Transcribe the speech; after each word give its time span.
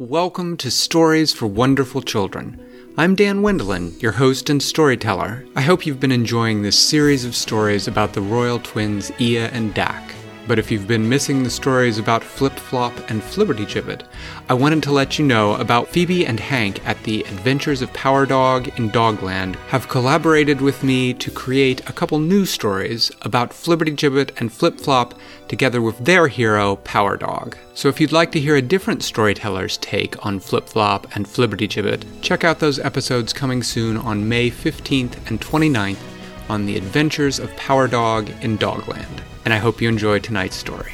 Welcome 0.00 0.56
to 0.56 0.70
Stories 0.70 1.34
for 1.34 1.46
Wonderful 1.46 2.00
Children. 2.00 2.58
I'm 2.96 3.14
Dan 3.14 3.42
Wendelin, 3.42 4.00
your 4.00 4.12
host 4.12 4.48
and 4.48 4.62
storyteller. 4.62 5.44
I 5.54 5.60
hope 5.60 5.84
you've 5.84 6.00
been 6.00 6.10
enjoying 6.10 6.62
this 6.62 6.78
series 6.78 7.26
of 7.26 7.36
stories 7.36 7.86
about 7.86 8.14
the 8.14 8.22
royal 8.22 8.58
twins 8.60 9.12
Ia 9.20 9.48
and 9.48 9.74
Dak. 9.74 10.14
But 10.50 10.58
if 10.58 10.68
you've 10.68 10.88
been 10.88 11.08
missing 11.08 11.44
the 11.44 11.48
stories 11.48 11.96
about 11.96 12.24
Flip 12.24 12.54
Flop 12.54 12.92
and 13.08 13.22
Flibbertigibbet, 13.22 14.02
I 14.48 14.54
wanted 14.54 14.82
to 14.82 14.90
let 14.90 15.16
you 15.16 15.24
know 15.24 15.54
about 15.54 15.86
Phoebe 15.86 16.26
and 16.26 16.40
Hank 16.40 16.84
at 16.84 17.00
the 17.04 17.20
Adventures 17.20 17.82
of 17.82 17.92
Power 17.92 18.26
Dog 18.26 18.66
in 18.76 18.90
Dogland 18.90 19.54
have 19.68 19.88
collaborated 19.88 20.60
with 20.60 20.82
me 20.82 21.14
to 21.14 21.30
create 21.30 21.88
a 21.88 21.92
couple 21.92 22.18
new 22.18 22.44
stories 22.44 23.12
about 23.22 23.50
Flibbertigibbet 23.50 24.40
and 24.40 24.52
Flip 24.52 24.80
Flop 24.80 25.14
together 25.46 25.80
with 25.80 26.04
their 26.04 26.26
hero, 26.26 26.74
Power 26.74 27.16
Dog. 27.16 27.56
So 27.74 27.88
if 27.88 28.00
you'd 28.00 28.10
like 28.10 28.32
to 28.32 28.40
hear 28.40 28.56
a 28.56 28.60
different 28.60 29.04
storyteller's 29.04 29.76
take 29.76 30.26
on 30.26 30.40
Flip 30.40 30.66
Flop 30.66 31.06
and 31.14 31.26
Flibbertigibbet, 31.26 32.22
check 32.22 32.42
out 32.42 32.58
those 32.58 32.80
episodes 32.80 33.32
coming 33.32 33.62
soon 33.62 33.96
on 33.96 34.28
May 34.28 34.50
15th 34.50 35.30
and 35.30 35.40
29th 35.40 36.09
on 36.50 36.66
the 36.66 36.76
Adventures 36.76 37.38
of 37.38 37.54
Power 37.56 37.86
Dog 37.86 38.28
in 38.42 38.58
Dogland 38.58 39.22
and 39.44 39.54
I 39.54 39.58
hope 39.58 39.80
you 39.80 39.88
enjoy 39.88 40.18
tonight's 40.18 40.56
story. 40.56 40.92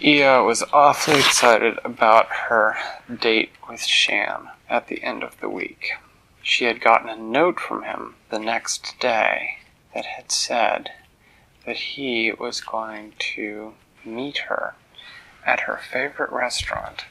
Ia 0.00 0.42
was 0.42 0.64
awfully 0.72 1.18
excited 1.18 1.78
about 1.84 2.26
her 2.48 2.76
date 3.20 3.50
with 3.68 3.82
Shan 3.82 4.48
at 4.68 4.88
the 4.88 5.02
end 5.02 5.22
of 5.22 5.40
the 5.40 5.48
week. 5.48 5.92
She 6.42 6.64
had 6.64 6.80
gotten 6.80 7.08
a 7.08 7.16
note 7.16 7.60
from 7.60 7.84
him 7.84 8.16
the 8.30 8.38
next 8.38 8.98
day 8.98 9.58
that 9.94 10.04
had 10.04 10.32
said 10.32 10.90
that 11.64 11.76
he 11.76 12.32
was 12.32 12.60
going 12.60 13.12
to 13.36 13.74
meet 14.04 14.38
her 14.48 14.74
at 15.46 15.60
her 15.60 15.76
favorite 15.76 16.32
restaurant, 16.32 17.04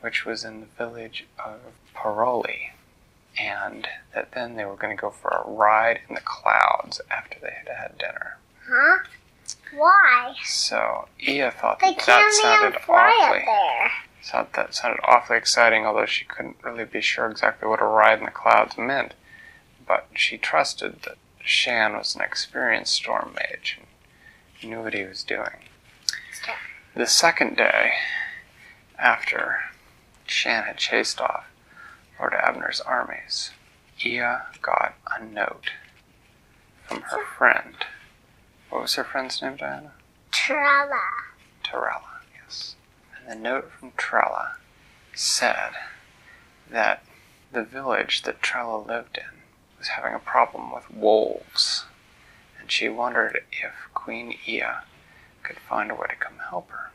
which 0.00 0.24
was 0.24 0.44
in 0.44 0.60
the 0.60 0.84
village 0.84 1.26
of 1.44 1.60
Paroli, 1.94 2.70
and 3.38 3.88
that 4.14 4.32
then 4.32 4.56
they 4.56 4.64
were 4.64 4.76
going 4.76 4.96
to 4.96 5.00
go 5.00 5.10
for 5.10 5.28
a 5.28 5.50
ride 5.50 6.00
in 6.08 6.14
the 6.14 6.20
clouds 6.20 7.00
after 7.10 7.38
they 7.40 7.52
had 7.64 7.68
had 7.76 7.98
dinner. 7.98 8.38
Huh? 8.68 8.98
Why? 9.74 10.34
So 10.44 11.08
Ia 11.26 11.50
thought 11.50 11.80
They 11.80 11.94
that, 11.94 12.06
that 12.06 12.32
sounded 12.32 12.76
awfully 12.88 13.44
thought 14.26 14.52
that 14.54 14.74
sounded 14.74 15.00
awfully 15.04 15.38
exciting, 15.38 15.86
although 15.86 16.06
she 16.06 16.24
couldn't 16.24 16.56
really 16.62 16.84
be 16.84 17.00
sure 17.00 17.30
exactly 17.30 17.68
what 17.68 17.80
a 17.80 17.84
ride 17.84 18.18
in 18.18 18.24
the 18.24 18.30
clouds 18.30 18.76
meant. 18.76 19.14
But 19.86 20.08
she 20.14 20.36
trusted 20.36 21.02
that 21.02 21.16
Shan 21.44 21.96
was 21.96 22.16
an 22.16 22.22
experienced 22.22 22.94
storm 22.94 23.34
mage 23.34 23.78
and 24.60 24.70
knew 24.70 24.82
what 24.82 24.94
he 24.94 25.04
was 25.04 25.22
doing. 25.22 25.68
The 26.94 27.06
second 27.06 27.56
day, 27.56 27.92
after 28.98 29.64
Shan 30.26 30.64
had 30.64 30.78
chased 30.78 31.20
off 31.20 31.44
Lord 32.18 32.34
Abner's 32.34 32.80
armies, 32.80 33.50
Ia 34.04 34.46
got 34.62 34.94
a 35.16 35.24
note 35.24 35.70
from 36.86 37.02
her 37.02 37.24
friend. 37.24 37.74
What 38.70 38.82
was 38.82 38.94
her 38.94 39.04
friend's 39.04 39.40
name, 39.42 39.56
Diana? 39.56 39.92
Trella. 40.30 41.02
Torella, 41.64 42.20
yes. 42.42 42.76
And 43.16 43.30
the 43.30 43.34
note 43.42 43.70
from 43.70 43.92
Trella 43.96 44.56
said 45.14 45.72
that 46.70 47.02
the 47.52 47.62
village 47.62 48.22
that 48.22 48.42
Trella 48.42 48.78
lived 48.78 49.18
in 49.18 49.40
was 49.78 49.88
having 49.88 50.14
a 50.14 50.18
problem 50.18 50.72
with 50.72 50.90
wolves, 50.90 51.84
and 52.58 52.70
she 52.70 52.88
wondered 52.88 53.42
if 53.52 53.72
Queen 53.94 54.34
Ia 54.46 54.84
could 55.42 55.58
find 55.58 55.90
a 55.90 55.94
way 55.94 56.06
to 56.08 56.16
come 56.16 56.38
help 56.50 56.70
her. 56.70 56.90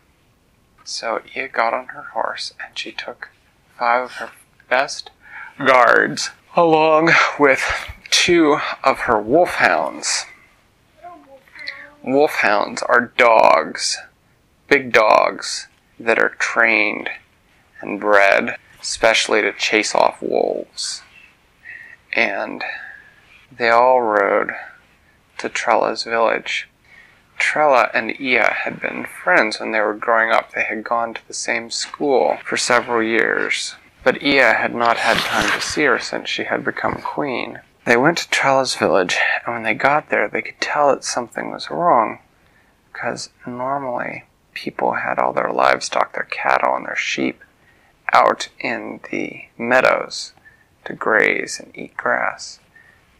So 0.83 1.21
Ia 1.35 1.47
got 1.47 1.73
on 1.73 1.87
her 1.87 2.01
horse 2.13 2.53
and 2.63 2.77
she 2.77 2.91
took 2.91 3.29
five 3.77 4.03
of 4.03 4.11
her 4.13 4.31
best 4.71 5.11
guards 5.67 6.31
along 6.55 7.11
with 7.37 7.61
two 8.09 8.57
of 8.83 9.01
her 9.01 9.21
wolfhounds. 9.21 10.25
Wolfhounds 12.01 12.81
are 12.81 13.11
dogs, 13.17 13.99
big 14.69 14.93
dogs 14.93 15.67
that 15.99 16.17
are 16.17 16.35
trained 16.39 17.09
and 17.81 17.99
bred 17.99 18.55
especially 18.81 19.41
to 19.41 19.51
chase 19.53 19.93
off 19.93 20.21
wolves. 20.21 21.03
And 22.13 22.63
they 23.55 23.69
all 23.69 24.01
rode 24.01 24.51
to 25.37 25.49
Trella's 25.49 26.03
village. 26.03 26.69
Trella 27.37 27.89
and 27.93 28.19
Ia 28.19 28.53
had 28.63 28.79
been 28.79 29.05
friends 29.05 29.59
when 29.59 29.71
they 29.71 29.79
were 29.81 29.93
growing 29.93 30.31
up. 30.31 30.53
They 30.53 30.63
had 30.63 30.83
gone 30.83 31.13
to 31.13 31.27
the 31.27 31.33
same 31.33 31.69
school 31.71 32.37
for 32.45 32.57
several 32.57 33.03
years. 33.03 33.75
But 34.03 34.23
Ia 34.23 34.53
had 34.53 34.73
not 34.73 34.97
had 34.97 35.17
time 35.17 35.51
to 35.51 35.61
see 35.61 35.83
her 35.83 35.99
since 35.99 36.27
she 36.27 36.45
had 36.45 36.65
become 36.65 37.01
queen. 37.03 37.59
They 37.85 37.97
went 37.97 38.17
to 38.19 38.29
Trella's 38.29 38.75
village, 38.75 39.17
and 39.45 39.53
when 39.53 39.63
they 39.63 39.75
got 39.75 40.09
there, 40.09 40.27
they 40.27 40.41
could 40.41 40.59
tell 40.59 40.89
that 40.89 41.03
something 41.03 41.51
was 41.51 41.69
wrong. 41.69 42.19
Because 42.91 43.29
normally, 43.45 44.23
people 44.53 44.93
had 44.93 45.19
all 45.19 45.33
their 45.33 45.51
livestock, 45.51 46.13
their 46.13 46.27
cattle 46.31 46.75
and 46.75 46.85
their 46.85 46.95
sheep, 46.95 47.43
out 48.11 48.49
in 48.59 49.01
the 49.11 49.45
meadows 49.57 50.33
to 50.85 50.93
graze 50.93 51.59
and 51.59 51.75
eat 51.77 51.95
grass. 51.95 52.59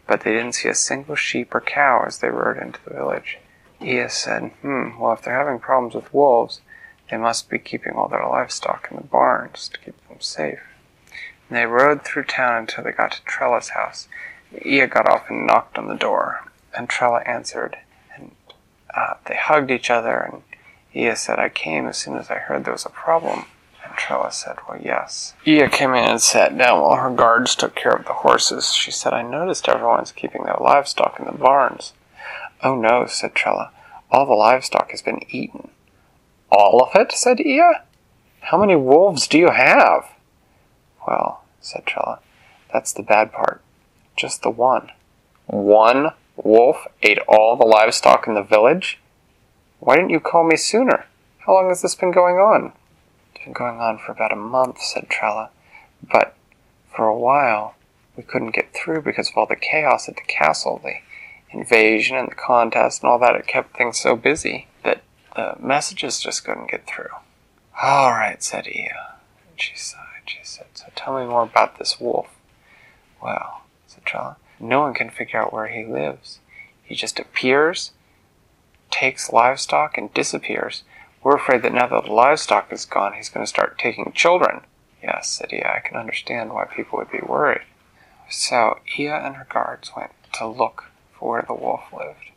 But 0.08 0.22
they 0.22 0.32
didn't 0.32 0.56
see 0.56 0.70
a 0.70 0.76
single 0.76 1.16
sheep 1.16 1.54
or 1.54 1.62
cow 1.62 2.04
as 2.08 2.18
they 2.18 2.30
rode 2.30 2.58
into 2.58 2.84
the 2.84 2.96
village. 2.96 3.38
Ia 3.82 4.10
said, 4.10 4.52
Hmm, 4.62 5.00
well, 5.00 5.14
if 5.14 5.22
they're 5.22 5.38
having 5.38 5.60
problems 5.60 5.94
with 5.94 6.14
wolves, 6.14 6.62
they 7.10 7.18
must 7.18 7.50
be 7.50 7.60
keeping 7.60 7.94
all 7.94 8.08
their 8.08 8.26
livestock 8.28 8.88
in 8.90 8.98
the 8.98 9.04
barns 9.04 9.70
to 9.70 9.80
keep 9.80 10.08
them 10.08 10.20
safe. 10.20 10.60
And 11.52 11.58
they 11.58 11.66
rode 11.66 12.06
through 12.06 12.24
town 12.24 12.60
until 12.60 12.86
they 12.86 12.94
got 12.94 13.12
to 13.12 13.22
Trella's 13.26 13.72
house. 13.72 14.08
Ia 14.66 14.88
got 14.88 15.06
off 15.06 15.30
and 15.30 15.46
knocked 15.46 15.78
on 15.78 15.90
the 15.90 15.96
door, 15.96 16.50
and 16.74 16.88
Trella 16.88 17.20
answered, 17.26 17.76
and 18.16 18.32
uh, 18.96 19.16
they 19.26 19.36
hugged 19.36 19.70
each 19.70 19.90
other, 19.90 20.18
and 20.18 20.44
Ia 20.96 21.18
said, 21.18 21.40
I 21.40 21.50
came 21.50 21.88
as 21.88 21.98
soon 21.98 22.16
as 22.16 22.32
I 22.32 22.36
heard 22.36 22.64
there 22.64 22.72
was 22.72 22.86
a 22.86 22.90
problem. 22.90 23.48
And 23.84 23.94
Trella 23.98 24.32
said, 24.32 24.60
Well, 24.70 24.80
yes. 24.82 25.34
Ia 25.46 25.68
came 25.68 25.94
in 25.94 26.10
and 26.10 26.22
sat 26.22 26.58
down 26.58 26.80
while 26.80 26.96
her 26.96 27.14
guards 27.14 27.54
took 27.54 27.76
care 27.76 27.92
of 27.92 28.06
the 28.06 28.14
horses. 28.14 28.72
She 28.72 28.92
said, 28.92 29.12
I 29.12 29.22
noticed 29.22 29.68
everyone's 29.68 30.14
keeping 30.14 30.44
their 30.44 30.58
livestock 30.58 31.20
in 31.20 31.26
the 31.26 31.34
barns. 31.34 31.92
Oh, 32.64 32.76
no, 32.76 33.08
said 33.08 33.36
Trella. 33.36 33.72
All 34.10 34.26
the 34.26 34.32
livestock 34.36 34.92
has 34.92 35.02
been 35.02 35.20
eaten. 35.30 35.68
All 36.50 36.82
of 36.82 36.96
it? 36.96 37.12
said 37.12 37.42
Ia. 37.42 37.84
How 38.40 38.58
many 38.58 38.78
wolves 38.78 39.28
do 39.28 39.38
you 39.38 39.50
have? 39.50 40.06
Well, 41.06 41.41
said 41.62 41.86
Trella, 41.86 42.20
that's 42.74 42.92
the 42.92 43.04
bad 43.04 43.32
part. 43.32 43.62
Just 44.18 44.42
the 44.42 44.50
one. 44.50 44.92
One 45.48 46.12
wolf 46.36 46.86
ate 47.02 47.20
all 47.28 47.56
the 47.56 47.66
livestock 47.66 48.28
in 48.28 48.34
the 48.34 48.44
village? 48.44 49.00
Why 49.80 49.96
didn't 49.96 50.12
you 50.12 50.20
call 50.20 50.44
me 50.44 50.58
sooner? 50.58 51.06
How 51.40 51.54
long 51.54 51.70
has 51.70 51.82
this 51.82 51.96
been 51.96 52.12
going 52.12 52.36
on? 52.36 52.74
It's 53.34 53.44
been 53.44 53.54
going 53.54 53.80
on 53.80 53.98
for 53.98 54.12
about 54.12 54.34
a 54.34 54.36
month, 54.36 54.82
said 54.82 55.10
Trella. 55.10 55.50
But 56.10 56.36
for 56.96 57.08
a 57.08 57.18
while, 57.18 57.76
we 58.16 58.24
couldn't 58.24 58.52
get 58.52 58.74
through 58.74 59.02
because 59.02 59.30
of 59.30 59.38
all 59.38 59.46
the 59.46 59.56
chaos 59.56 60.08
at 60.08 60.16
the 60.16 60.22
castle, 60.22 60.80
the 60.84 60.96
invasion 61.50 62.18
and 62.18 62.30
the 62.30 62.36
contest 62.36 63.02
and 63.02 63.12
all 63.12 63.20
that. 63.20 63.36
It 63.36 63.48
kept 63.48 63.76
things 63.76 64.00
so 64.00 64.16
busy 64.16 64.68
that 64.84 65.02
the 65.36 65.56
messages 65.60 66.20
just 66.20 66.44
couldn't 66.46 66.70
get 66.70 66.86
through. 66.86 67.10
All 67.82 68.12
right, 68.12 68.44
said 68.44 68.68
Ia. 68.68 69.16
And 69.50 69.60
she 69.60 69.76
sighed. 69.76 70.11
She 70.32 70.40
said, 70.44 70.68
So 70.76 70.86
tell 70.96 71.20
me 71.20 71.26
more 71.26 71.44
about 71.44 71.78
this 71.78 72.00
wolf. 72.00 72.28
Well, 73.22 73.64
said 73.86 74.06
Trella, 74.06 74.38
no 74.60 74.80
one 74.80 74.94
can 74.94 75.10
figure 75.10 75.42
out 75.42 75.52
where 75.52 75.68
he 75.68 75.84
lives. 75.84 76.40
He 76.84 76.96
just 76.96 77.20
appears, 77.20 77.92
takes 78.90 79.34
livestock, 79.34 79.98
and 79.98 80.14
disappears. 80.14 80.84
We're 81.22 81.36
afraid 81.36 81.64
that 81.64 81.74
now 81.74 81.88
that 81.88 82.06
the 82.06 82.14
livestock 82.14 82.72
is 82.72 82.86
gone, 82.86 83.14
he's 83.14 83.30
going 83.30 83.46
to 83.46 83.50
start 83.50 83.78
taking 83.78 84.14
children. 84.14 84.62
Yes, 85.04 85.30
said 85.30 85.52
Ia, 85.52 85.74
I 85.78 85.88
can 85.88 85.98
understand 85.98 86.54
why 86.54 86.66
people 86.66 86.98
would 87.00 87.12
be 87.12 87.20
worried. 87.26 87.66
So 88.30 88.80
Ia 88.98 89.18
and 89.18 89.36
her 89.36 89.48
guards 89.50 89.92
went 89.96 90.12
to 90.34 90.48
look 90.48 90.86
for 91.12 91.32
where 91.32 91.46
the 91.46 91.54
wolf 91.54 91.82
lived. 91.92 92.32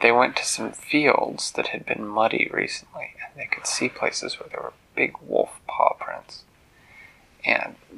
They 0.00 0.12
went 0.12 0.36
to 0.36 0.44
some 0.44 0.72
fields 0.72 1.50
that 1.52 1.68
had 1.68 1.86
been 1.86 2.06
muddy 2.06 2.50
recently, 2.52 3.14
and 3.24 3.40
they 3.40 3.46
could 3.46 3.66
see 3.66 3.88
places 3.88 4.38
where 4.38 4.48
there 4.48 4.62
were 4.62 4.74
big 4.94 5.16
wolf 5.20 5.60
paw 5.66 5.94
prints. 5.94 6.44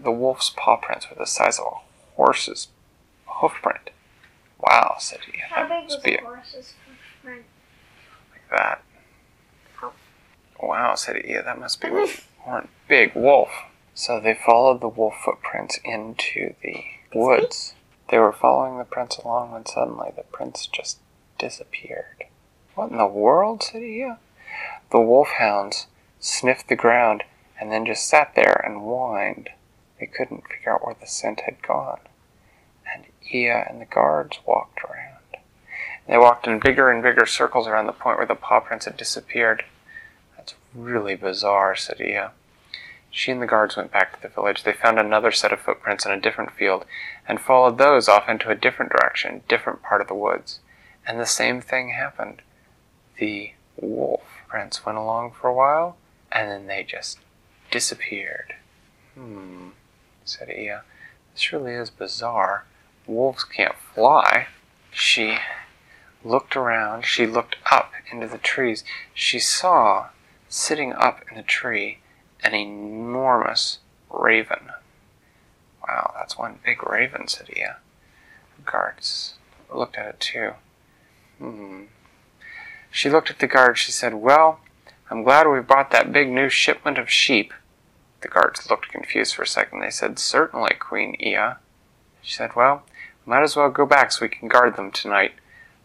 The 0.03 0.11
wolf's 0.11 0.51
paw 0.51 0.77
prints 0.77 1.09
were 1.11 1.17
the 1.17 1.27
size 1.27 1.59
of 1.59 1.67
a 1.67 2.15
horse's 2.17 2.69
hoof 3.27 3.53
print. 3.63 3.91
Wow, 4.59 4.97
said 4.99 5.21
Ia. 5.35 5.45
How 5.49 5.63
big 5.69 5.85
was 5.85 5.93
must 5.93 6.05
be 6.05 6.17
the 6.17 6.23
horse's 6.23 6.75
footprint? 7.23 7.45
like 8.33 8.59
that. 8.59 8.83
Oh. 9.83 9.93
Wow, 10.63 10.95
said 10.95 11.25
Ia, 11.25 11.43
that 11.43 11.59
must 11.59 11.81
be 11.81 11.89
one 12.45 12.69
big 12.89 13.15
wolf. 13.15 13.51
So 13.95 14.21
they 14.21 14.35
followed 14.35 14.81
the 14.81 14.89
wolf 14.89 15.15
footprints 15.25 15.79
into 15.85 16.55
the 16.63 16.85
woods. 17.15 17.75
They 18.09 18.19
were 18.19 18.33
following 18.33 18.79
the 18.79 18.85
prints 18.85 19.19
along 19.19 19.53
when 19.53 19.67
suddenly 19.67 20.11
the 20.17 20.23
prints 20.23 20.67
just 20.67 20.99
disappeared. 21.39 22.25
What 22.75 22.91
in 22.91 22.99
the 22.99 23.07
world? 23.07 23.63
said 23.63 23.83
Ia. 23.83 24.19
The 24.91 25.01
wolf 25.01 25.29
hounds 25.39 25.87
sniffed 26.19 26.69
the 26.69 26.77
ground 26.77 27.25
and 27.61 27.71
then 27.71 27.85
just 27.87 28.09
sat 28.09 28.35
there 28.35 28.61
and 28.65 28.81
whined. 28.83 29.51
They 30.01 30.07
couldn't 30.07 30.49
figure 30.49 30.73
out 30.73 30.85
where 30.85 30.97
the 30.99 31.07
scent 31.07 31.43
had 31.43 31.63
gone. 31.63 32.01
And 32.93 33.05
Ia 33.33 33.67
and 33.69 33.81
the 33.81 33.87
guards 33.87 34.39
walked 34.47 34.81
around. 34.83 35.21
They 36.09 36.19
walked 36.19 36.47
in 36.47 36.59
bigger 36.59 36.91
and 36.91 37.03
bigger 37.03 37.27
circles 37.27 37.69
around 37.69 37.87
the 37.87 37.93
point 37.93 38.17
where 38.17 38.27
the 38.27 38.35
paw 38.35 38.61
prints 38.61 38.87
had 38.87 38.97
disappeared. 38.97 39.65
That's 40.37 40.55
really 40.75 41.15
bizarre, 41.15 41.77
said 41.77 42.01
Ia. 42.01 42.33
She 43.11 43.31
and 43.31 43.43
the 43.43 43.47
guards 43.47 43.77
went 43.77 43.93
back 43.93 44.17
to 44.17 44.23
the 44.23 44.35
village. 44.35 44.63
They 44.63 44.73
found 44.73 44.99
another 44.99 45.31
set 45.31 45.53
of 45.53 45.61
footprints 45.61 46.07
in 46.07 46.13
a 46.13 46.21
different 46.21 46.53
field 46.53 46.85
and 47.29 47.41
followed 47.41 47.79
those 47.79 48.09
off 48.09 48.29
into 48.29 48.51
a 48.51 48.55
different 48.55 48.93
direction, 48.93 49.43
different 49.49 49.83
part 49.83 50.01
of 50.01 50.09
the 50.09 50.15
woods. 50.15 50.61
And 51.07 51.21
the 51.21 51.27
same 51.27 51.61
thing 51.61 51.91
happened. 51.91 52.43
The 53.19 53.53
wolf 53.77 54.23
prints 54.49 54.87
went 54.87 54.99
along 54.99 55.33
for 55.33 55.49
a 55.49 55.55
while, 55.55 55.97
and 56.33 56.51
then 56.51 56.67
they 56.67 56.85
just 56.85 57.19
disappeared. 57.71 58.55
Hmm, 59.15 59.71
said 60.31 60.51
Ia. 60.51 60.83
This 61.33 61.53
really 61.53 61.73
is 61.73 61.91
bizarre. 61.91 62.65
Wolves 63.07 63.45
can't 63.45 63.77
fly. 63.95 64.47
She 64.91 65.39
looked 66.25 66.57
around, 66.57 67.05
she 67.05 67.27
looked 67.27 67.57
up 67.71 67.93
into 68.13 68.27
the 68.27 68.39
trees. 68.39 68.85
She 69.15 69.39
saw, 69.39 70.09
sitting 70.49 70.93
up 70.93 71.23
in 71.31 71.37
the 71.37 71.43
tree, 71.43 71.99
an 72.43 72.55
enormous 72.55 73.79
raven. 74.11 74.71
Wow, 75.87 76.13
that's 76.17 76.39
one 76.39 76.59
big 76.65 76.89
raven, 76.89 77.27
said. 77.29 77.47
The 77.47 77.75
guards 78.65 79.35
looked 79.73 79.97
at 79.97 80.07
it 80.07 80.21
too. 80.21 80.53
Hmm. 81.39 81.85
She 82.91 83.09
looked 83.09 83.31
at 83.31 83.39
the 83.39 83.47
guards. 83.47 83.79
She 83.79 83.93
said, 83.93 84.15
Well, 84.15 84.61
I'm 85.11 85.23
glad 85.23 85.47
we 85.49 85.61
brought 85.61 85.91
that 85.93 86.13
big 86.13 86.29
new 86.29 86.49
shipment 86.49 86.99
of 86.99 87.11
sheep. 87.11 87.53
The 88.21 88.29
guards 88.29 88.69
looked 88.69 88.89
confused 88.89 89.35
for 89.35 89.43
a 89.43 89.47
second. 89.47 89.81
They 89.81 89.91
said, 89.91 90.19
Certainly, 90.19 90.75
Queen 90.79 91.17
Ia. 91.21 91.59
She 92.23 92.35
said, 92.35 92.55
Well, 92.55 92.83
we 93.25 93.31
might 93.31 93.43
as 93.43 93.57
well 93.57 93.71
go 93.71 93.87
back 93.87 94.13
so 94.13 94.25
we 94.25 94.29
can 94.29 94.49
guard 94.49 94.77
them 94.77 94.91
tonight. 94.91 95.33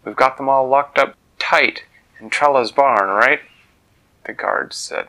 We've 0.04 0.16
got 0.16 0.38
them 0.38 0.50
all 0.50 0.68
locked 0.68 1.00
up 1.00 1.16
tight 1.40 1.84
in 2.20 2.30
Trella's 2.30 2.72
barn, 2.72 3.10
right? 3.10 3.42
The 4.26 4.34
guards 4.34 4.76
said, 4.76 5.08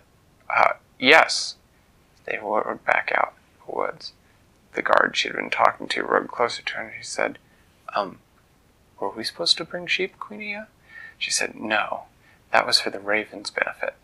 uh, 0.55 0.75
yes. 0.99 1.57
They 2.25 2.39
rode 2.39 2.85
back 2.85 3.13
out 3.15 3.35
the 3.65 3.75
woods. 3.75 4.13
The 4.75 4.83
guard 4.83 5.17
she'd 5.17 5.35
been 5.35 5.51
talking 5.51 5.89
to 5.89 6.03
rode 6.03 6.29
closer 6.29 6.63
to 6.63 6.75
her 6.75 6.83
and 6.83 6.93
she 6.99 7.05
said, 7.05 7.39
um, 7.95 8.19
were 9.01 9.11
we 9.11 9.25
supposed 9.25 9.57
to 9.59 9.65
bring 9.65 9.87
sheep, 9.87 10.19
Queenie? 10.19 10.59
She 11.19 11.31
said, 11.31 11.55
no. 11.55 12.05
That 12.53 12.67
was 12.67 12.81
for 12.81 12.91
the 12.91 13.01
raven's 13.01 13.51
benefit. 13.51 13.95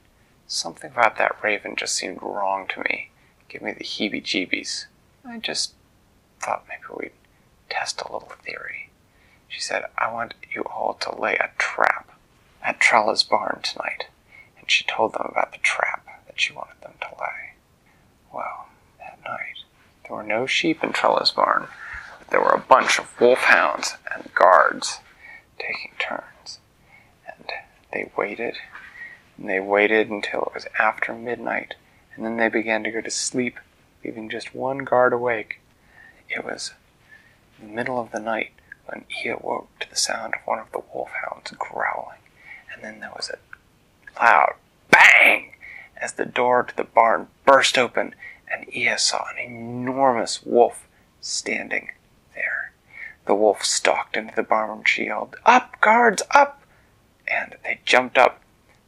Something 0.47 0.91
about 0.91 1.17
that 1.19 1.37
raven 1.43 1.77
just 1.77 1.95
seemed 1.95 2.23
wrong 2.23 2.67
to 2.69 2.81
me. 2.81 3.11
Give 3.53 3.61
me 3.61 3.73
the 3.73 3.85
heebie 3.85 4.23
jeebies. 4.23 4.87
I 5.29 5.37
just 5.37 5.75
thought 6.41 6.65
maybe 6.67 6.85
we'd 6.99 7.13
test 7.69 8.01
a 8.01 8.11
little 8.11 8.33
theory. 8.43 8.89
She 9.47 9.61
said, 9.61 9.85
I 9.99 10.11
want 10.11 10.33
you 10.55 10.63
all 10.63 10.95
to 10.95 11.15
lay 11.15 11.35
a 11.35 11.51
trap 11.59 12.11
at 12.63 12.81
Trella's 12.81 13.23
barn 13.23 13.61
tonight. 13.63 14.07
And 14.59 14.71
she 14.71 14.85
told 14.85 15.13
them 15.13 15.27
about 15.29 15.53
the 15.53 15.59
trap 15.59 16.07
that 16.27 16.41
she 16.41 16.55
wanted 16.55 16.81
them 16.81 16.95
to 17.03 17.09
lay. 17.21 17.53
Well, 18.33 18.69
that 19.01 19.19
night, 19.23 19.59
there 20.05 20.17
were 20.17 20.23
no 20.23 20.47
sheep 20.47 20.83
in 20.83 20.95
Trella's 20.95 21.31
barn, 21.31 21.69
but 22.19 22.29
there 22.31 22.41
were 22.41 22.55
a 22.55 22.59
bunch 22.59 22.99
of 22.99 23.21
wolfhounds 23.21 23.97
and 24.15 24.33
guards 24.33 25.01
taking 25.59 25.93
turns. 25.99 26.59
And 27.27 27.51
they 27.93 28.11
waited, 28.17 28.57
and 29.37 29.47
they 29.47 29.61
waited 29.61 30.09
until 30.09 30.45
it 30.45 30.55
was 30.55 30.67
after 30.79 31.13
midnight, 31.13 31.75
and 32.15 32.25
then 32.25 32.37
they 32.37 32.49
began 32.49 32.85
to 32.85 32.91
go 32.91 33.01
to 33.01 33.11
sleep, 33.11 33.59
leaving 34.05 34.29
just 34.29 34.55
one 34.55 34.79
guard 34.79 35.13
awake. 35.13 35.61
It 36.29 36.45
was 36.45 36.73
the 37.61 37.67
middle 37.67 38.01
of 38.01 38.11
the 38.13 38.21
night 38.21 38.53
when 38.87 39.05
he 39.09 39.29
awoke 39.29 39.69
to 39.81 39.89
the 39.89 39.97
sound 39.97 40.35
of 40.35 40.41
one 40.45 40.59
of 40.59 40.71
the 40.73 40.83
wolfhounds 40.93 41.53
growling, 41.53 42.19
and 42.73 42.83
then 42.83 43.01
there 43.01 43.13
was 43.15 43.31
a 43.31 44.23
loud 44.23 44.55
bang 44.91 45.55
as 45.97 46.15
the 46.15 46.27
door 46.27 46.63
to 46.63 46.77
the 46.77 46.85
barn 46.85 47.29
burst 47.45 47.79
open, 47.79 48.15
and 48.51 48.67
Ia 48.75 48.99
saw 48.99 49.25
an 49.31 49.39
enormous 49.39 50.43
wolf 50.45 50.87
standing 51.21 51.91
there. 52.35 52.73
The 53.27 53.35
wolf 53.35 53.65
stalked 53.65 54.17
into 54.17 54.35
the 54.35 54.43
barn 54.43 54.71
and 54.71 54.89
she 54.89 55.07
yelled, 55.07 55.37
Up, 55.47 55.81
guards, 55.81 56.23
up! 56.33 56.63
And 57.29 57.55
they 57.63 57.81
jumped 57.85 58.19
up, 58.19 58.43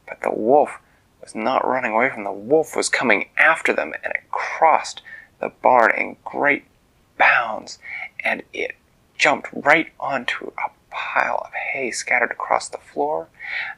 but 0.07 0.21
the 0.21 0.31
wolf 0.31 0.77
was 1.25 1.35
not 1.35 1.67
running 1.67 1.91
away 1.91 2.09
from. 2.09 2.23
The 2.23 2.31
wolf 2.31 2.75
was 2.75 2.87
coming 2.87 3.29
after 3.37 3.73
them, 3.73 3.93
and 4.03 4.13
it 4.13 4.29
crossed 4.31 5.01
the 5.39 5.49
barn 5.49 5.91
in 5.97 6.17
great 6.23 6.65
bounds, 7.17 7.79
and 8.23 8.43
it 8.53 8.75
jumped 9.17 9.49
right 9.51 9.91
onto 9.99 10.51
a 10.57 10.69
pile 10.91 11.41
of 11.45 11.53
hay 11.53 11.91
scattered 11.91 12.31
across 12.31 12.69
the 12.69 12.77
floor, 12.77 13.27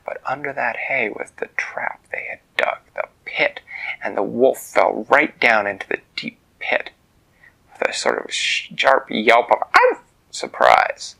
but 0.05 0.21
under 0.25 0.53
that 0.53 0.75
hay 0.75 1.09
was 1.09 1.31
the 1.37 1.47
trap 1.57 2.03
they 2.11 2.27
had 2.29 2.39
dug, 2.57 2.77
the 2.95 3.07
pit, 3.25 3.61
and 4.03 4.15
the 4.15 4.23
wolf 4.23 4.59
fell 4.59 5.05
right 5.09 5.39
down 5.39 5.65
into 5.65 5.87
the 5.87 5.99
deep 6.15 6.37
pit 6.59 6.91
with 7.71 7.89
a 7.89 7.93
sort 7.93 8.23
of 8.23 8.31
sharp 8.31 9.07
yelp 9.09 9.51
of 9.51 9.63
"Ow!" 9.73 9.99
surprise. 10.31 11.15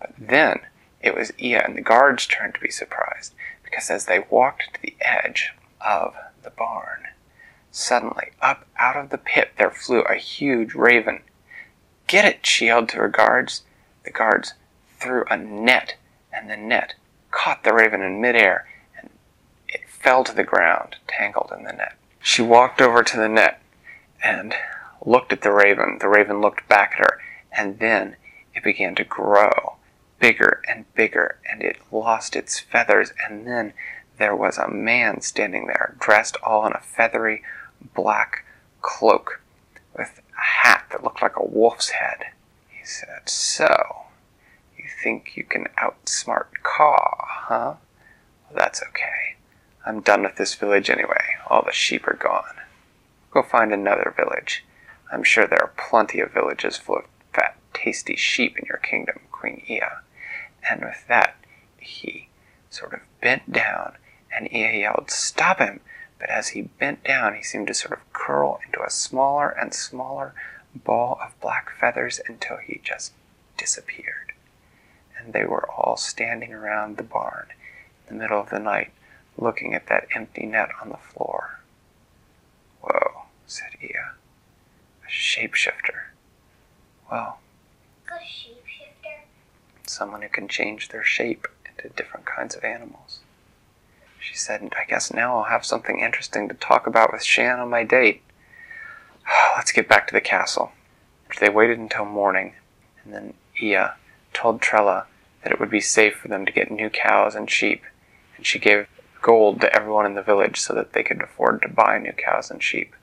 But 0.00 0.12
then 0.18 0.60
it 1.00 1.14
was 1.14 1.32
Ia 1.40 1.62
and 1.64 1.76
the 1.76 1.82
guards' 1.82 2.26
turn 2.26 2.52
to 2.52 2.60
be 2.60 2.70
surprised, 2.70 3.34
because 3.76 3.90
as 3.90 4.06
they 4.06 4.24
walked 4.30 4.72
to 4.72 4.80
the 4.80 4.96
edge 5.02 5.52
of 5.86 6.14
the 6.42 6.48
barn, 6.48 7.08
suddenly 7.70 8.30
up 8.40 8.66
out 8.78 8.96
of 8.96 9.10
the 9.10 9.18
pit 9.18 9.50
there 9.58 9.70
flew 9.70 10.00
a 10.00 10.14
huge 10.14 10.72
raven 10.74 11.20
Get 12.06 12.24
it, 12.24 12.46
she 12.46 12.66
yelled 12.66 12.88
to 12.90 12.98
her 12.98 13.08
guards. 13.08 13.62
The 14.04 14.12
guards 14.12 14.54
threw 14.98 15.24
a 15.28 15.36
net, 15.36 15.96
and 16.32 16.48
the 16.48 16.56
net 16.56 16.94
caught 17.32 17.64
the 17.64 17.74
raven 17.74 18.00
in 18.00 18.20
midair, 18.20 18.66
and 18.96 19.10
it 19.68 19.88
fell 19.88 20.22
to 20.24 20.34
the 20.34 20.44
ground, 20.44 20.96
tangled 21.08 21.52
in 21.54 21.64
the 21.64 21.72
net. 21.72 21.96
She 22.20 22.42
walked 22.42 22.80
over 22.80 23.02
to 23.02 23.16
the 23.16 23.28
net 23.28 23.60
and 24.22 24.54
looked 25.04 25.32
at 25.32 25.42
the 25.42 25.50
raven. 25.50 25.98
The 26.00 26.08
raven 26.08 26.40
looked 26.40 26.68
back 26.68 26.92
at 26.92 27.00
her, 27.00 27.20
and 27.50 27.80
then 27.80 28.14
it 28.54 28.62
began 28.62 28.94
to 28.94 29.04
grow 29.04 29.65
bigger 30.18 30.62
and 30.68 30.92
bigger, 30.94 31.38
and 31.50 31.62
it 31.62 31.78
lost 31.92 32.36
its 32.36 32.58
feathers, 32.58 33.12
and 33.24 33.46
then 33.46 33.72
there 34.18 34.34
was 34.36 34.58
a 34.58 34.68
man 34.68 35.20
standing 35.20 35.66
there, 35.66 35.96
dressed 36.00 36.36
all 36.42 36.66
in 36.66 36.72
a 36.72 36.80
feathery 36.80 37.42
black 37.94 38.44
cloak 38.80 39.40
with 39.96 40.20
a 40.38 40.40
hat 40.40 40.84
that 40.90 41.04
looked 41.04 41.22
like 41.22 41.36
a 41.36 41.44
wolf's 41.44 41.90
head. 41.90 42.26
He 42.68 42.84
said, 42.84 43.28
So, 43.28 44.04
you 44.76 44.84
think 45.02 45.36
you 45.36 45.44
can 45.44 45.66
outsmart 45.82 46.46
Caw, 46.62 47.24
huh? 47.26 47.74
Well, 48.44 48.54
that's 48.54 48.82
okay. 48.82 49.36
I'm 49.84 50.00
done 50.00 50.22
with 50.22 50.36
this 50.36 50.54
village 50.54 50.90
anyway. 50.90 51.36
All 51.48 51.62
the 51.62 51.72
sheep 51.72 52.08
are 52.08 52.14
gone. 52.20 52.56
Go 53.30 53.42
find 53.42 53.72
another 53.72 54.14
village. 54.16 54.64
I'm 55.12 55.22
sure 55.22 55.46
there 55.46 55.62
are 55.62 55.72
plenty 55.76 56.20
of 56.20 56.32
villages 56.32 56.76
full 56.76 56.96
of 56.96 57.04
fat, 57.32 57.56
tasty 57.72 58.16
sheep 58.16 58.58
in 58.58 58.64
your 58.66 58.78
kingdom, 58.78 59.20
Queen 59.30 59.62
Ia. 59.68 60.00
And 60.68 60.82
with 60.82 61.06
that, 61.08 61.36
he 61.78 62.28
sort 62.70 62.94
of 62.94 63.00
bent 63.20 63.52
down, 63.52 63.96
and 64.32 64.52
Ia 64.52 64.72
yelled, 64.72 65.10
Stop 65.10 65.58
him! 65.58 65.80
But 66.18 66.30
as 66.30 66.48
he 66.48 66.62
bent 66.62 67.04
down, 67.04 67.34
he 67.34 67.42
seemed 67.42 67.66
to 67.68 67.74
sort 67.74 67.92
of 67.92 68.12
curl 68.12 68.60
into 68.64 68.82
a 68.82 68.90
smaller 68.90 69.50
and 69.50 69.74
smaller 69.74 70.34
ball 70.74 71.18
of 71.22 71.38
black 71.40 71.70
feathers 71.78 72.20
until 72.26 72.56
he 72.56 72.80
just 72.82 73.12
disappeared. 73.56 74.32
And 75.18 75.32
they 75.32 75.44
were 75.44 75.68
all 75.70 75.96
standing 75.96 76.52
around 76.52 76.96
the 76.96 77.02
barn 77.02 77.48
in 78.08 78.16
the 78.16 78.22
middle 78.22 78.40
of 78.40 78.50
the 78.50 78.58
night, 78.58 78.92
looking 79.36 79.74
at 79.74 79.86
that 79.88 80.06
empty 80.14 80.46
net 80.46 80.70
on 80.80 80.88
the 80.88 80.96
floor. 80.96 81.60
Whoa, 82.80 83.24
said 83.46 83.76
Ia. 83.82 84.12
A 85.04 85.10
shapeshifter. 85.10 86.10
Well? 87.10 87.38
Someone 89.88 90.22
who 90.22 90.28
can 90.28 90.48
change 90.48 90.88
their 90.88 91.04
shape 91.04 91.46
into 91.64 91.94
different 91.94 92.26
kinds 92.26 92.54
of 92.54 92.64
animals. 92.64 93.20
She 94.18 94.36
said, 94.36 94.72
I 94.76 94.88
guess 94.88 95.12
now 95.12 95.38
I'll 95.38 95.44
have 95.44 95.64
something 95.64 96.00
interesting 96.00 96.48
to 96.48 96.54
talk 96.54 96.86
about 96.86 97.12
with 97.12 97.22
Shan 97.22 97.60
on 97.60 97.70
my 97.70 97.84
date. 97.84 98.22
Let's 99.56 99.72
get 99.72 99.88
back 99.88 100.06
to 100.08 100.14
the 100.14 100.20
castle. 100.20 100.72
They 101.40 101.48
waited 101.48 101.78
until 101.78 102.04
morning, 102.04 102.54
and 103.04 103.12
then 103.12 103.34
Ia 103.60 103.96
told 104.32 104.60
Trella 104.60 105.06
that 105.42 105.52
it 105.52 105.60
would 105.60 105.70
be 105.70 105.80
safe 105.80 106.16
for 106.16 106.28
them 106.28 106.46
to 106.46 106.52
get 106.52 106.70
new 106.70 106.90
cows 106.90 107.34
and 107.34 107.50
sheep, 107.50 107.82
and 108.36 108.46
she 108.46 108.58
gave 108.58 108.88
gold 109.22 109.60
to 109.60 109.74
everyone 109.74 110.06
in 110.06 110.14
the 110.14 110.22
village 110.22 110.60
so 110.60 110.74
that 110.74 110.92
they 110.92 111.02
could 111.02 111.20
afford 111.20 111.62
to 111.62 111.68
buy 111.68 111.98
new 111.98 112.12
cows 112.12 112.50
and 112.50 112.62
sheep. 112.62 112.94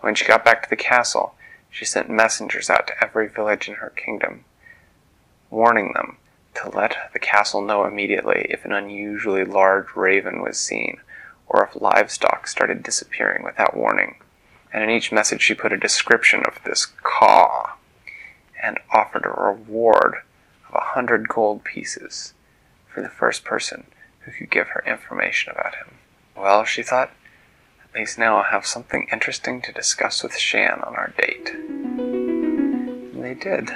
When 0.00 0.14
she 0.14 0.24
got 0.24 0.44
back 0.44 0.62
to 0.62 0.70
the 0.70 0.76
castle, 0.76 1.34
she 1.70 1.84
sent 1.84 2.08
messengers 2.08 2.70
out 2.70 2.86
to 2.86 3.04
every 3.04 3.28
village 3.28 3.68
in 3.68 3.74
her 3.74 3.90
kingdom, 3.90 4.44
warning 5.50 5.92
them 5.94 6.16
to 6.54 6.70
let 6.70 6.96
the 7.12 7.18
castle 7.18 7.60
know 7.60 7.84
immediately 7.84 8.46
if 8.48 8.64
an 8.64 8.72
unusually 8.72 9.44
large 9.44 9.94
raven 9.94 10.42
was 10.42 10.58
seen, 10.58 10.98
or 11.46 11.64
if 11.64 11.80
livestock 11.80 12.48
started 12.48 12.82
disappearing 12.82 13.44
without 13.44 13.76
warning. 13.76 14.16
And 14.72 14.82
in 14.82 14.90
each 14.90 15.12
message, 15.12 15.42
she 15.42 15.54
put 15.54 15.72
a 15.72 15.78
description 15.78 16.42
of 16.46 16.58
this 16.64 16.86
caw 17.02 17.76
and 18.62 18.78
offered 18.92 19.24
a 19.24 19.30
reward 19.30 20.16
of 20.68 20.74
a 20.74 20.80
hundred 20.80 21.28
gold 21.28 21.62
pieces 21.64 22.34
for 22.88 23.00
the 23.00 23.08
first 23.08 23.44
person 23.44 23.86
who 24.20 24.32
could 24.32 24.50
give 24.50 24.68
her 24.68 24.82
information 24.86 25.52
about 25.52 25.76
him. 25.76 25.94
Well, 26.36 26.64
she 26.64 26.82
thought, 26.82 27.10
at 27.84 27.94
least 27.94 28.18
now 28.18 28.38
I'll 28.38 28.50
have 28.50 28.66
something 28.66 29.06
interesting 29.12 29.62
to 29.62 29.72
discuss 29.72 30.22
with 30.22 30.36
Shan 30.36 30.80
on 30.80 30.96
our 30.96 31.12
date. 31.16 31.50
And 31.54 33.22
they 33.22 33.34
did. 33.34 33.70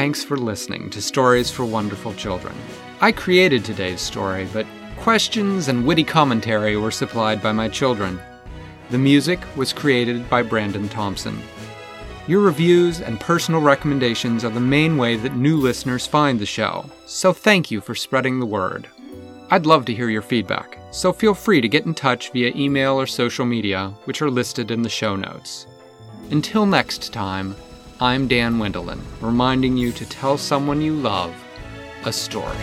Thanks 0.00 0.24
for 0.24 0.38
listening 0.38 0.88
to 0.90 1.02
Stories 1.02 1.50
for 1.50 1.66
Wonderful 1.66 2.14
Children. 2.14 2.54
I 3.02 3.12
created 3.12 3.62
today's 3.62 4.00
story, 4.00 4.48
but 4.50 4.64
questions 4.96 5.68
and 5.68 5.86
witty 5.86 6.04
commentary 6.04 6.78
were 6.78 6.90
supplied 6.90 7.42
by 7.42 7.52
my 7.52 7.68
children. 7.68 8.18
The 8.88 8.96
music 8.96 9.40
was 9.56 9.74
created 9.74 10.26
by 10.30 10.40
Brandon 10.40 10.88
Thompson. 10.88 11.38
Your 12.26 12.40
reviews 12.40 13.02
and 13.02 13.20
personal 13.20 13.60
recommendations 13.60 14.42
are 14.42 14.48
the 14.48 14.58
main 14.58 14.96
way 14.96 15.16
that 15.16 15.36
new 15.36 15.58
listeners 15.58 16.06
find 16.06 16.40
the 16.40 16.46
show, 16.46 16.88
so 17.04 17.34
thank 17.34 17.70
you 17.70 17.82
for 17.82 17.94
spreading 17.94 18.40
the 18.40 18.46
word. 18.46 18.88
I'd 19.50 19.66
love 19.66 19.84
to 19.84 19.94
hear 19.94 20.08
your 20.08 20.22
feedback, 20.22 20.78
so 20.92 21.12
feel 21.12 21.34
free 21.34 21.60
to 21.60 21.68
get 21.68 21.84
in 21.84 21.92
touch 21.92 22.32
via 22.32 22.54
email 22.56 22.98
or 22.98 23.06
social 23.06 23.44
media, 23.44 23.92
which 24.06 24.22
are 24.22 24.30
listed 24.30 24.70
in 24.70 24.80
the 24.80 24.88
show 24.88 25.14
notes. 25.14 25.66
Until 26.30 26.64
next 26.64 27.12
time, 27.12 27.54
I'm 28.02 28.28
Dan 28.28 28.54
Wendelin, 28.58 28.98
reminding 29.20 29.76
you 29.76 29.92
to 29.92 30.06
tell 30.06 30.38
someone 30.38 30.80
you 30.80 30.94
love 30.94 31.34
a 32.06 32.12
story. 32.14 32.56